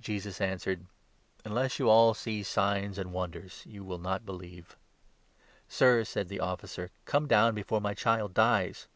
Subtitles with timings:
[0.00, 0.86] Jesus answered:
[1.44, 4.74] 48" Unless you all see signs and wonders, you will not believe.""
[5.68, 8.88] Sir," said the officer, "come down before my child dies."